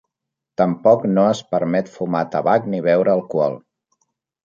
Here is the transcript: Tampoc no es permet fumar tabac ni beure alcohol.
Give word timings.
Tampoc 0.61 1.05
no 1.17 1.27
es 1.35 1.43
permet 1.57 1.93
fumar 1.99 2.25
tabac 2.37 2.69
ni 2.75 2.83
beure 2.91 3.17
alcohol. 3.19 3.65